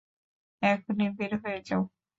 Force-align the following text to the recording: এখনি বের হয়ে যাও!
এখনি 0.61 1.05
বের 1.17 1.31
হয়ে 1.41 1.59
যাও! 1.67 1.81